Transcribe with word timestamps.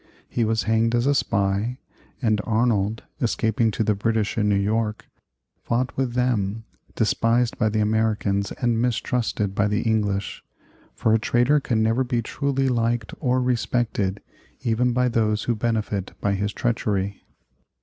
He 0.27 0.43
was 0.43 0.63
hanged 0.63 0.95
as 0.95 1.05
a 1.05 1.13
spy, 1.13 1.77
and 2.23 2.41
Arnold, 2.43 3.03
escaping 3.21 3.69
to 3.69 3.83
the 3.83 3.93
British 3.93 4.35
in 4.35 4.49
New 4.49 4.55
York, 4.57 5.05
fought 5.61 5.95
with 5.95 6.13
them, 6.15 6.63
despised 6.95 7.55
by 7.59 7.69
the 7.69 7.81
Americans 7.81 8.51
and 8.53 8.81
mistrusted 8.81 9.53
by 9.53 9.67
the 9.67 9.81
English; 9.83 10.43
for 10.95 11.13
a 11.13 11.19
traitor 11.19 11.59
can 11.59 11.83
never 11.83 12.03
be 12.03 12.23
truly 12.23 12.67
liked 12.67 13.13
or 13.19 13.39
respected 13.43 14.23
even 14.63 14.91
by 14.91 15.07
those 15.07 15.43
who 15.43 15.53
benefit 15.53 16.13
by 16.19 16.33
his 16.33 16.51
treachery. 16.51 17.23